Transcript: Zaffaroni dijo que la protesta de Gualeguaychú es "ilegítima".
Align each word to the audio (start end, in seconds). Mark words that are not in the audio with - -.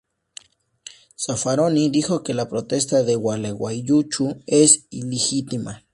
Zaffaroni 1.15 1.91
dijo 1.91 2.23
que 2.23 2.33
la 2.33 2.49
protesta 2.49 3.03
de 3.03 3.13
Gualeguaychú 3.13 4.41
es 4.47 4.87
"ilegítima". 4.89 5.83